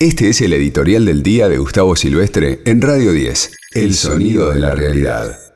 Este 0.00 0.28
es 0.28 0.40
el 0.42 0.52
editorial 0.52 1.04
del 1.06 1.24
día 1.24 1.48
de 1.48 1.58
Gustavo 1.58 1.96
Silvestre 1.96 2.60
en 2.64 2.80
Radio 2.80 3.10
10, 3.10 3.56
El 3.72 3.94
sonido 3.94 4.50
de 4.50 4.60
la 4.60 4.72
realidad. 4.72 5.47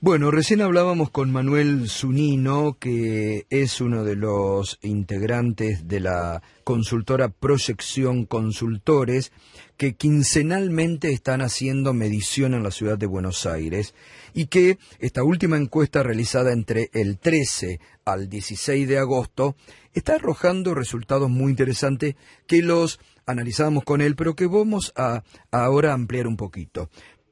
Bueno, 0.00 0.30
recién 0.30 0.60
hablábamos 0.60 1.10
con 1.10 1.32
Manuel 1.32 1.90
Zunino, 1.90 2.76
que 2.78 3.46
es 3.50 3.80
uno 3.80 4.04
de 4.04 4.14
los 4.14 4.78
integrantes 4.80 5.88
de 5.88 5.98
la 5.98 6.40
consultora 6.62 7.30
Proyección 7.30 8.24
Consultores, 8.24 9.32
que 9.76 9.96
quincenalmente 9.96 11.10
están 11.10 11.40
haciendo 11.40 11.94
medición 11.94 12.54
en 12.54 12.62
la 12.62 12.70
ciudad 12.70 12.96
de 12.96 13.06
Buenos 13.06 13.44
Aires 13.44 13.92
y 14.34 14.46
que 14.46 14.78
esta 15.00 15.24
última 15.24 15.56
encuesta 15.56 16.04
realizada 16.04 16.52
entre 16.52 16.90
el 16.92 17.18
13 17.18 17.80
al 18.04 18.28
16 18.28 18.86
de 18.86 18.98
agosto 18.98 19.56
está 19.94 20.14
arrojando 20.14 20.76
resultados 20.76 21.28
muy 21.28 21.50
interesantes 21.50 22.14
que 22.46 22.62
los 22.62 23.00
analizamos 23.26 23.82
con 23.82 24.00
él, 24.00 24.14
pero 24.14 24.36
que 24.36 24.46
vamos 24.46 24.92
a, 24.94 25.24
a 25.50 25.64
ahora 25.64 25.92
ampliar 25.92 26.28
un 26.28 26.36
poquito. 26.36 26.88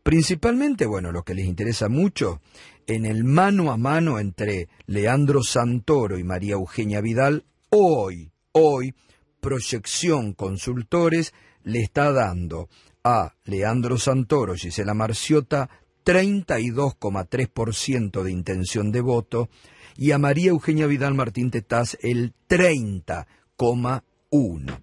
Principalmente, 0.06 0.86
bueno, 0.86 1.10
lo 1.10 1.24
que 1.24 1.34
les 1.34 1.46
interesa 1.46 1.88
mucho, 1.88 2.40
en 2.86 3.06
el 3.06 3.24
mano 3.24 3.72
a 3.72 3.76
mano 3.76 4.20
entre 4.20 4.68
Leandro 4.86 5.42
Santoro 5.42 6.16
y 6.16 6.22
María 6.22 6.52
Eugenia 6.52 7.00
Vidal, 7.00 7.44
hoy, 7.70 8.30
hoy, 8.52 8.94
Proyección 9.40 10.32
Consultores 10.32 11.34
le 11.64 11.80
está 11.80 12.12
dando 12.12 12.68
a 13.02 13.34
Leandro 13.46 13.98
Santoro, 13.98 14.54
Gisela 14.54 14.94
Marciota, 14.94 15.68
32,3% 16.04 18.22
de 18.22 18.30
intención 18.30 18.92
de 18.92 19.00
voto 19.00 19.48
y 19.96 20.12
a 20.12 20.18
María 20.18 20.50
Eugenia 20.50 20.86
Vidal 20.86 21.14
Martín 21.14 21.50
Tetaz 21.50 21.98
el 22.00 22.32
30,1%. 22.48 24.80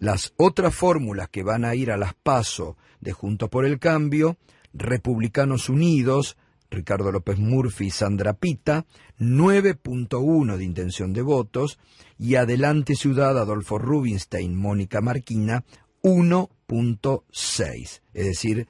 Las 0.00 0.34
otras 0.36 0.74
fórmulas 0.74 1.28
que 1.28 1.44
van 1.44 1.64
a 1.64 1.76
ir 1.76 1.92
a 1.92 1.96
las 1.96 2.14
PASO 2.14 2.76
de 3.00 3.12
Juntos 3.12 3.48
por 3.48 3.64
el 3.64 3.78
Cambio 3.78 4.36
Republicanos 4.76 5.68
Unidos, 5.68 6.36
Ricardo 6.70 7.12
López 7.12 7.38
Murphy 7.38 7.86
y 7.86 7.90
Sandra 7.90 8.34
Pita, 8.34 8.86
9.1 9.18 10.56
de 10.56 10.64
intención 10.64 11.12
de 11.12 11.22
votos, 11.22 11.78
y 12.18 12.36
Adelante 12.36 12.94
Ciudad, 12.94 13.38
Adolfo 13.38 13.78
Rubinstein, 13.78 14.54
Mónica 14.54 15.00
Marquina, 15.00 15.64
1.6. 16.02 18.00
Es 18.12 18.26
decir, 18.26 18.68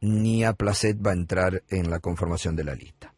ni 0.00 0.44
a 0.44 0.52
Placet 0.52 1.04
va 1.04 1.10
a 1.10 1.14
entrar 1.14 1.62
en 1.68 1.90
la 1.90 2.00
conformación 2.00 2.56
de 2.56 2.64
la 2.64 2.74
lista. 2.74 3.14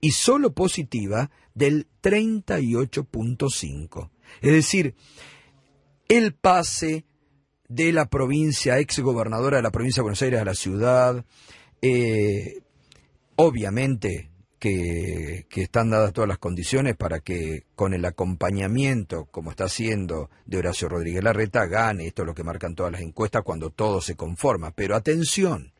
y 0.00 0.12
solo 0.12 0.52
positiva 0.52 1.32
del 1.54 1.88
38.5%. 2.02 4.10
Es 4.42 4.52
decir, 4.52 4.94
el 6.08 6.34
pase 6.34 7.06
de 7.68 7.92
la 7.92 8.06
provincia, 8.06 8.78
ex 8.78 8.98
gobernadora 9.00 9.58
de 9.58 9.62
la 9.62 9.70
provincia 9.70 10.00
de 10.00 10.04
Buenos 10.04 10.22
Aires 10.22 10.40
a 10.40 10.44
la 10.44 10.54
ciudad. 10.54 11.24
Eh, 11.82 12.60
obviamente 13.36 14.30
que, 14.58 15.46
que, 15.48 15.62
están 15.62 15.90
dadas 15.90 16.12
todas 16.12 16.26
las 16.26 16.38
condiciones 16.38 16.96
para 16.96 17.20
que 17.20 17.64
con 17.76 17.94
el 17.94 18.04
acompañamiento, 18.04 19.26
como 19.26 19.50
está 19.50 19.64
haciendo 19.64 20.30
de 20.46 20.58
Horacio 20.58 20.88
Rodríguez 20.88 21.22
Larreta, 21.22 21.66
gane. 21.66 22.06
Esto 22.06 22.22
es 22.22 22.26
lo 22.26 22.34
que 22.34 22.42
marcan 22.42 22.74
todas 22.74 22.90
las 22.90 23.02
encuestas 23.02 23.42
cuando 23.44 23.70
todo 23.70 24.00
se 24.00 24.16
conforma. 24.16 24.72
Pero 24.72 24.96
atención, 24.96 25.72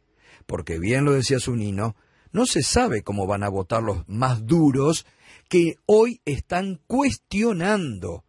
porque 0.46 0.78
bien 0.78 1.04
lo 1.04 1.12
decía 1.12 1.40
Zunino, 1.40 1.96
no 2.30 2.46
se 2.46 2.62
sabe 2.62 3.02
cómo 3.02 3.26
van 3.26 3.42
a 3.42 3.48
votar 3.48 3.82
los 3.82 4.06
más 4.08 4.46
duros 4.46 5.06
que 5.48 5.76
hoy 5.86 6.20
están 6.24 6.80
cuestionando 6.86 8.24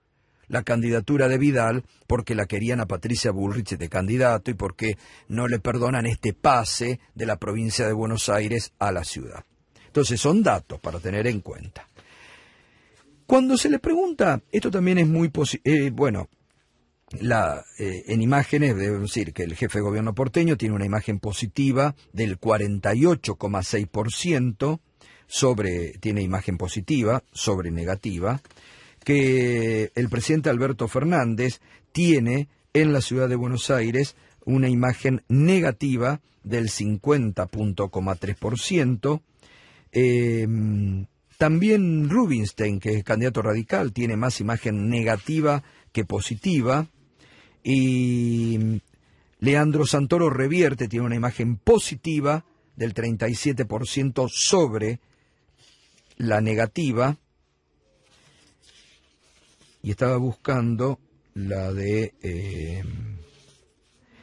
la 0.50 0.64
candidatura 0.64 1.30
de 1.30 1.38
Vidal 1.38 1.84
porque 2.06 2.36
la 2.36 2.46
querían 2.46 2.82
a 2.82 2.88
Patricia 2.88 3.32
Bullrich 3.32 3.78
de 3.78 3.88
candidato 3.88 4.52
y 4.52 4.56
porque 4.56 4.98
no 5.30 5.48
le 5.48 5.60
perdonan 5.60 6.06
este 6.06 6.34
pase 6.34 7.00
de 7.16 7.26
la 7.26 7.38
provincia 7.38 7.88
de 7.88 7.94
Buenos 7.94 8.28
Aires 8.28 8.74
a 8.80 8.92
la 8.92 9.06
ciudad. 9.06 9.46
Entonces 9.88 10.20
son 10.20 10.44
datos 10.44 10.80
para 10.80 11.00
tener 11.00 11.26
en 11.28 11.40
cuenta. 11.40 11.88
Cuando 13.26 13.58
se 13.58 13.70
le 13.70 13.80
pregunta, 13.80 14.42
esto 14.52 14.72
también 14.72 14.98
es 14.98 15.08
muy 15.08 15.32
eh, 15.64 15.92
bueno, 15.92 16.28
la, 17.20 17.66
eh, 17.78 18.06
en 18.08 18.22
imágenes 18.22 18.76
debo 18.76 19.00
decir 19.00 19.34
que 19.34 19.44
el 19.44 19.56
jefe 19.56 19.78
de 19.80 19.84
gobierno 19.84 20.14
porteño 20.14 20.58
tiene 20.58 20.76
una 20.76 20.86
imagen 20.86 21.20
positiva 21.20 21.96
del 22.12 22.38
48,6% 22.40 24.80
sobre, 25.28 25.94
tiene 26.00 26.22
imagen 26.22 26.58
positiva 26.58 27.24
sobre 27.32 27.72
negativa, 27.72 28.42
que 29.04 29.92
el 29.96 30.10
presidente 30.10 30.50
Alberto 30.50 30.88
Fernández 30.88 31.60
tiene 31.92 32.48
en 32.74 32.94
la 32.94 33.02
ciudad 33.02 33.28
de 33.30 33.36
Buenos 33.36 33.72
Aires 33.72 34.16
una 34.46 34.70
imagen 34.70 35.24
negativa 35.28 36.22
del 36.44 36.70
50.3%. 36.70 39.22
Eh, 39.92 40.48
también 41.38 42.10
Rubinstein, 42.10 42.80
que 42.80 42.98
es 42.98 43.04
candidato 43.04 43.42
radical, 43.42 43.92
tiene 43.94 44.16
más 44.18 44.42
imagen 44.42 44.90
negativa 44.90 45.64
que 45.92 46.06
positiva. 46.06 46.88
Y 47.64 48.82
Leandro 49.40 49.86
Santoro 49.86 50.30
revierte, 50.30 50.90
tiene 50.90 51.06
una 51.06 51.16
imagen 51.16 51.56
positiva 51.56 52.44
del 52.76 52.94
37% 52.94 54.28
sobre 54.30 55.00
la 56.18 56.42
negativa 56.42 57.18
y 59.82 59.92
estaba 59.92 60.18
buscando 60.18 61.00
la 61.34 61.72
de 61.72 62.14
eh, 62.22 62.84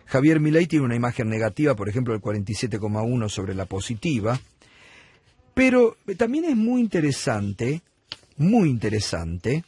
Javier 0.07 0.41
Milei 0.41 0.67
tiene 0.67 0.85
una 0.85 0.97
imagen 0.97 1.29
negativa, 1.29 1.75
por 1.75 1.89
ejemplo, 1.89 2.13
del 2.13 2.23
47,1 2.23 3.29
sobre 3.29 3.55
la 3.55 3.67
positiva, 3.67 4.39
pero 5.55 5.97
también 6.17 6.45
es 6.45 6.57
muy 6.57 6.81
interesante, 6.81 7.83
muy 8.37 8.69
interesante, 8.69 9.65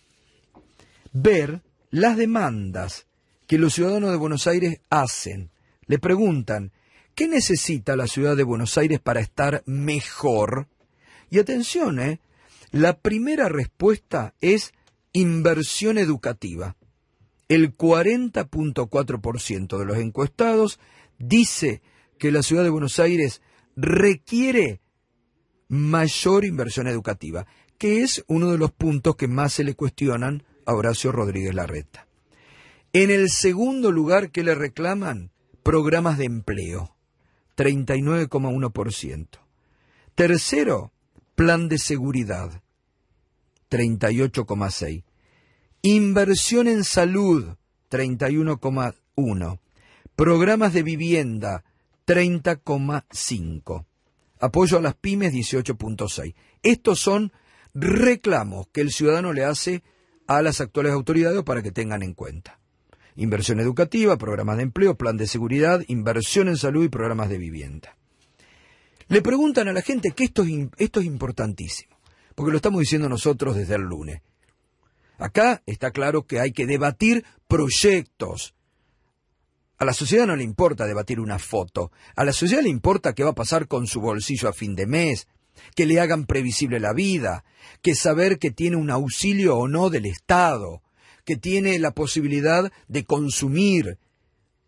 ver 1.12 1.60
las 1.90 2.16
demandas 2.16 3.06
que 3.46 3.58
los 3.58 3.74
ciudadanos 3.74 4.10
de 4.10 4.16
Buenos 4.16 4.46
Aires 4.46 4.80
hacen. 4.90 5.50
Le 5.86 5.98
preguntan, 5.98 6.70
¿qué 7.14 7.26
necesita 7.26 7.96
la 7.96 8.06
ciudad 8.06 8.36
de 8.36 8.44
Buenos 8.44 8.76
Aires 8.78 9.00
para 9.00 9.20
estar 9.20 9.62
mejor? 9.66 10.68
Y 11.30 11.38
atención, 11.38 11.98
¿eh? 11.98 12.20
la 12.70 12.98
primera 12.98 13.48
respuesta 13.48 14.34
es 14.40 14.74
inversión 15.12 15.98
educativa. 15.98 16.76
El 17.48 17.76
40.4% 17.76 19.78
de 19.78 19.84
los 19.84 19.98
encuestados 19.98 20.78
dice 21.18 21.82
que 22.18 22.30
la 22.30 22.42
ciudad 22.42 22.64
de 22.64 22.70
Buenos 22.70 22.98
Aires 22.98 23.42
requiere 23.76 24.80
mayor 25.68 26.44
inversión 26.44 26.88
educativa, 26.88 27.46
que 27.78 28.02
es 28.02 28.24
uno 28.26 28.50
de 28.50 28.58
los 28.58 28.72
puntos 28.72 29.16
que 29.16 29.28
más 29.28 29.52
se 29.52 29.64
le 29.64 29.74
cuestionan 29.74 30.44
a 30.66 30.74
Horacio 30.74 31.12
Rodríguez 31.12 31.54
Larreta. 31.54 32.08
En 32.92 33.10
el 33.10 33.30
segundo 33.30 33.92
lugar 33.92 34.30
que 34.30 34.42
le 34.42 34.54
reclaman, 34.54 35.30
programas 35.62 36.18
de 36.18 36.24
empleo, 36.24 36.96
39,1%. 37.56 39.28
Tercero, 40.14 40.92
plan 41.34 41.68
de 41.68 41.78
seguridad, 41.78 42.62
38,6%. 43.70 45.04
Inversión 45.82 46.66
en 46.68 46.84
salud, 46.84 47.56
31,1%. 47.90 49.60
Programas 50.16 50.72
de 50.72 50.82
vivienda, 50.82 51.64
30,5%. 52.06 53.86
Apoyo 54.40 54.78
a 54.78 54.80
las 54.80 54.94
pymes, 54.94 55.32
18,6%. 55.32 56.34
Estos 56.62 57.00
son 57.00 57.32
reclamos 57.74 58.66
que 58.72 58.80
el 58.80 58.90
ciudadano 58.90 59.32
le 59.32 59.44
hace 59.44 59.82
a 60.26 60.42
las 60.42 60.60
actuales 60.60 60.92
autoridades 60.92 61.42
para 61.42 61.62
que 61.62 61.72
tengan 61.72 62.02
en 62.02 62.14
cuenta. 62.14 62.58
Inversión 63.16 63.60
educativa, 63.60 64.16
programas 64.16 64.58
de 64.58 64.64
empleo, 64.64 64.96
plan 64.96 65.16
de 65.16 65.26
seguridad, 65.26 65.82
inversión 65.88 66.48
en 66.48 66.56
salud 66.56 66.84
y 66.84 66.88
programas 66.88 67.28
de 67.28 67.38
vivienda. 67.38 67.96
Le 69.08 69.22
preguntan 69.22 69.68
a 69.68 69.72
la 69.72 69.82
gente 69.82 70.12
que 70.12 70.24
esto 70.24 70.42
es, 70.42 70.68
esto 70.76 71.00
es 71.00 71.06
importantísimo, 71.06 71.97
porque 72.38 72.52
lo 72.52 72.58
estamos 72.58 72.78
diciendo 72.78 73.08
nosotros 73.08 73.56
desde 73.56 73.74
el 73.74 73.82
lunes. 73.82 74.22
Acá 75.18 75.60
está 75.66 75.90
claro 75.90 76.24
que 76.24 76.38
hay 76.38 76.52
que 76.52 76.66
debatir 76.66 77.24
proyectos. 77.48 78.54
A 79.76 79.84
la 79.84 79.92
sociedad 79.92 80.24
no 80.24 80.36
le 80.36 80.44
importa 80.44 80.86
debatir 80.86 81.18
una 81.18 81.40
foto. 81.40 81.90
A 82.14 82.24
la 82.24 82.32
sociedad 82.32 82.62
le 82.62 82.68
importa 82.68 83.12
qué 83.12 83.24
va 83.24 83.30
a 83.30 83.34
pasar 83.34 83.66
con 83.66 83.88
su 83.88 84.00
bolsillo 84.00 84.48
a 84.48 84.52
fin 84.52 84.76
de 84.76 84.86
mes, 84.86 85.26
que 85.74 85.84
le 85.84 85.98
hagan 85.98 86.26
previsible 86.26 86.78
la 86.78 86.92
vida, 86.92 87.42
que 87.82 87.96
saber 87.96 88.38
que 88.38 88.52
tiene 88.52 88.76
un 88.76 88.92
auxilio 88.92 89.56
o 89.56 89.66
no 89.66 89.90
del 89.90 90.06
Estado, 90.06 90.80
que 91.24 91.36
tiene 91.36 91.76
la 91.80 91.90
posibilidad 91.90 92.70
de 92.86 93.02
consumir. 93.02 93.98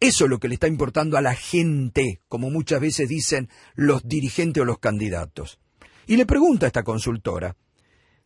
Eso 0.01 0.25
es 0.25 0.31
lo 0.31 0.41
que 0.41 0.49
le 0.49 0.55
está 0.55 0.67
importando 0.67 1.17
a 1.17 1.23
la 1.23 1.37
gente, 1.37 2.19
como 2.27 2.51
muchas 2.51 2.81
veces 2.81 3.09
dicen 3.09 3.49
los 3.77 4.03
dirigentes 4.09 4.61
o 4.61 4.65
los 4.65 4.81
candidatos. 4.81 5.61
Y 6.11 6.17
le 6.17 6.27
pregunta 6.27 6.67
a 6.67 6.69
esta 6.71 6.83
consultora, 6.83 7.57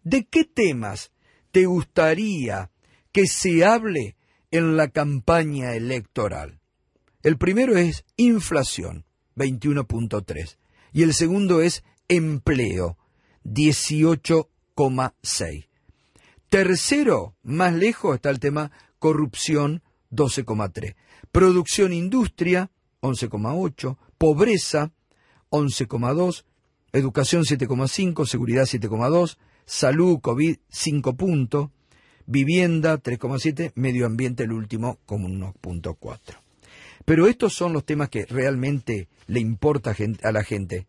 ¿de 0.04 0.24
qué 0.24 0.44
temas 0.44 1.12
te 1.50 1.66
gustaría 1.66 2.70
que 3.12 3.26
se 3.26 3.66
hable 3.66 4.16
en 4.50 4.78
la 4.78 4.88
campaña 4.88 5.74
electoral? 5.74 6.62
El 7.22 7.36
primero 7.36 7.76
es 7.76 8.06
inflación, 8.16 9.04
21.3, 9.36 10.56
y 10.94 11.02
el 11.02 11.12
segundo 11.12 11.60
es 11.60 11.84
empleo, 12.08 12.96
18,6. 13.44 15.68
Tercero, 16.48 17.36
más 17.42 17.74
lejos 17.74 18.14
está 18.14 18.30
el 18.30 18.40
tema 18.40 18.72
corrupción, 18.98 19.82
12,3. 20.10 20.96
Producción 21.30 21.92
industria, 21.92 22.70
11,8. 23.02 23.98
Pobreza, 24.16 24.90
11,2. 25.50 26.46
Educación, 26.94 27.42
7,5. 27.42 28.26
Seguridad, 28.26 28.62
7,2 28.62 29.36
salud, 29.66 30.20
COVID 30.20 30.56
5 30.68 31.16
puntos, 31.16 31.70
vivienda 32.26 33.02
3,7, 33.02 33.72
medio 33.74 34.06
ambiente 34.06 34.44
el 34.44 34.52
último 34.52 34.98
como 35.06 35.28
1.4. 35.28 36.18
Pero 37.04 37.26
estos 37.26 37.54
son 37.54 37.72
los 37.72 37.84
temas 37.84 38.08
que 38.08 38.24
realmente 38.26 39.08
le 39.26 39.40
importa 39.40 39.94
a 40.22 40.32
la 40.32 40.44
gente. 40.44 40.86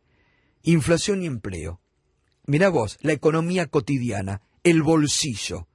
Inflación 0.63 1.21
y 1.21 1.25
empleo. 1.25 1.81
Mirá 2.45 2.69
vos, 2.69 2.97
la 3.01 3.13
economía 3.13 3.67
cotidiana, 3.67 4.41
el 4.63 4.81
bolsillo. 4.81 5.67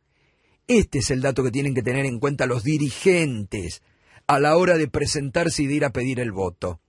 Este 0.67 0.99
es 0.99 1.11
el 1.11 1.21
dato 1.21 1.43
que 1.43 1.50
tienen 1.50 1.75
que 1.75 1.83
tener 1.83 2.06
en 2.06 2.21
cuenta 2.21 2.47
los 2.47 2.65
dirigentes 2.65 3.83
a 4.26 4.38
la 4.38 4.56
hora 4.56 4.79
de 4.79 4.88
presentarse 4.88 5.65
y 5.65 5.67
de 5.67 5.75
ir 5.75 5.85
a 5.85 5.91
pedir 5.91 6.21
el 6.21 6.33
voto. 6.33 6.81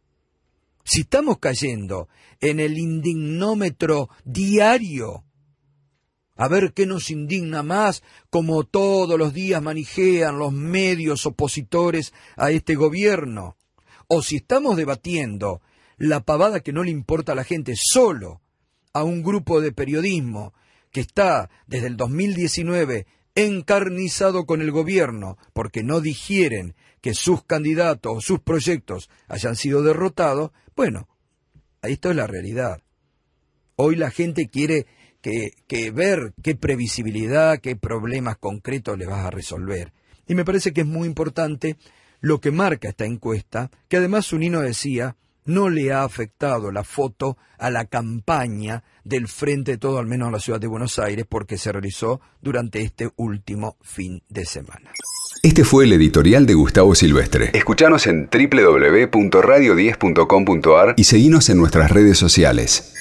Si 0.83 1.01
estamos 1.01 1.39
cayendo 1.39 2.09
en 2.39 2.59
el 2.59 2.77
indignómetro 2.77 4.09
diario 4.23 5.25
a 6.41 6.47
ver 6.47 6.73
qué 6.73 6.87
nos 6.87 7.11
indigna 7.11 7.61
más, 7.61 8.01
como 8.31 8.63
todos 8.63 9.19
los 9.19 9.31
días 9.31 9.61
manijean 9.61 10.39
los 10.39 10.51
medios 10.51 11.27
opositores 11.27 12.13
a 12.35 12.49
este 12.49 12.73
gobierno. 12.73 13.57
O 14.07 14.23
si 14.23 14.37
estamos 14.37 14.75
debatiendo 14.75 15.61
la 15.97 16.21
pavada 16.21 16.61
que 16.61 16.73
no 16.73 16.83
le 16.83 16.89
importa 16.89 17.33
a 17.33 17.35
la 17.35 17.43
gente 17.43 17.73
solo 17.75 18.41
a 18.91 19.03
un 19.03 19.21
grupo 19.21 19.61
de 19.61 19.71
periodismo 19.71 20.53
que 20.91 21.01
está 21.01 21.49
desde 21.67 21.87
el 21.87 21.95
2019 21.95 23.05
encarnizado 23.35 24.45
con 24.45 24.61
el 24.61 24.71
gobierno 24.71 25.37
porque 25.53 25.83
no 25.83 26.01
digieren 26.01 26.75
que 27.01 27.13
sus 27.13 27.43
candidatos 27.43 28.17
o 28.17 28.21
sus 28.21 28.39
proyectos 28.39 29.09
hayan 29.27 29.55
sido 29.55 29.81
derrotados, 29.83 30.51
bueno, 30.75 31.07
esto 31.81 32.11
es 32.11 32.15
la 32.15 32.27
realidad. 32.27 32.81
Hoy 33.75 33.95
la 33.95 34.11
gente 34.11 34.47
quiere 34.47 34.85
que, 35.21 35.91
ver 35.91 36.33
qué 36.43 36.55
previsibilidad, 36.55 37.59
qué 37.59 37.75
problemas 37.75 38.37
concretos 38.37 38.97
le 38.97 39.07
vas 39.07 39.25
a 39.25 39.31
resolver. 39.31 39.93
Y 40.27 40.35
me 40.35 40.45
parece 40.45 40.73
que 40.73 40.81
es 40.81 40.87
muy 40.87 41.07
importante 41.07 41.77
lo 42.19 42.39
que 42.39 42.51
marca 42.51 42.89
esta 42.89 43.05
encuesta, 43.05 43.71
que 43.87 43.97
además 43.97 44.27
Sunino 44.27 44.61
decía, 44.61 45.15
no 45.45 45.69
le 45.69 45.91
ha 45.91 46.03
afectado 46.03 46.71
la 46.71 46.83
foto 46.83 47.37
a 47.57 47.69
la 47.69 47.85
campaña 47.85 48.83
del 49.03 49.27
Frente 49.27 49.71
de 49.71 49.77
Todo, 49.77 49.99
al 49.99 50.07
menos 50.07 50.29
a 50.29 50.31
la 50.31 50.39
ciudad 50.39 50.59
de 50.59 50.67
Buenos 50.67 50.99
Aires, 50.99 51.25
porque 51.27 51.57
se 51.57 51.71
realizó 51.71 52.21
durante 52.41 52.81
este 52.81 53.09
último 53.15 53.77
fin 53.81 54.23
de 54.29 54.45
semana. 54.45 54.91
Este 55.43 55.63
fue 55.63 55.85
el 55.85 55.93
editorial 55.93 56.45
de 56.45 56.53
Gustavo 56.53 56.93
Silvestre. 56.93 57.49
Escuchanos 57.53 58.05
en 58.05 58.29
www.radio10.com.ar 58.31 60.93
y 60.97 61.05
seguinos 61.05 61.49
en 61.49 61.57
nuestras 61.57 61.89
redes 61.89 62.19
sociales. 62.19 62.93